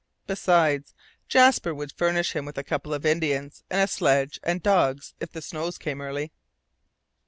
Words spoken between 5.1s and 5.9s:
if the snows